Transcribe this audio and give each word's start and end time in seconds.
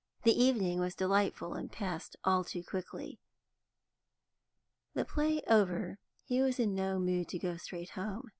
The 0.23 0.31
evening 0.33 0.79
was 0.79 0.95
delightful, 0.95 1.53
and 1.53 1.71
passed 1.71 2.15
all 2.23 2.43
too 2.43 2.63
quickly. 2.63 3.19
The 4.95 5.05
play 5.05 5.43
over, 5.45 5.99
he 6.23 6.41
was 6.41 6.59
in 6.59 6.73
no 6.73 6.97
mood 6.97 7.27
to 7.27 7.37
go 7.37 7.55
straight 7.57 7.91
home. 7.91 8.29